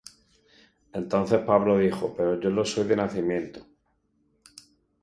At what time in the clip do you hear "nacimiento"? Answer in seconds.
2.95-3.67